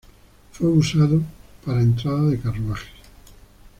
Fue 0.53 0.65
usado 0.67 1.21
para 1.63 1.79
entrada 1.83 2.23
de 2.25 2.39
carruajes. 2.39 2.89